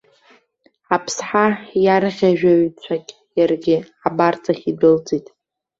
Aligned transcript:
Аԥсҳа 0.95 1.45
иарӷьажәҩацәагь 1.85 3.11
иаргьы 3.37 3.77
абарҵахь 4.07 4.63
идәылҵит. 4.71 5.27